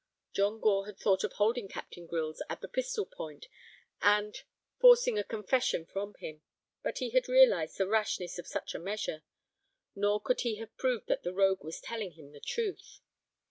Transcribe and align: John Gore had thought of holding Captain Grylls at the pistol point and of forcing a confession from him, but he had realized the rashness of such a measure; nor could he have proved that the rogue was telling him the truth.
John 0.33 0.59
Gore 0.59 0.87
had 0.87 0.97
thought 0.97 1.23
of 1.23 1.33
holding 1.33 1.67
Captain 1.67 2.07
Grylls 2.07 2.41
at 2.49 2.59
the 2.61 2.67
pistol 2.67 3.05
point 3.05 3.45
and 4.01 4.33
of 4.35 4.41
forcing 4.79 5.19
a 5.19 5.23
confession 5.23 5.85
from 5.85 6.15
him, 6.15 6.41
but 6.81 6.97
he 6.97 7.11
had 7.11 7.27
realized 7.29 7.77
the 7.77 7.85
rashness 7.85 8.39
of 8.39 8.47
such 8.47 8.73
a 8.73 8.79
measure; 8.79 9.21
nor 9.93 10.19
could 10.19 10.41
he 10.41 10.55
have 10.55 10.75
proved 10.75 11.05
that 11.05 11.21
the 11.21 11.35
rogue 11.35 11.63
was 11.63 11.79
telling 11.79 12.13
him 12.13 12.31
the 12.31 12.39
truth. 12.39 13.01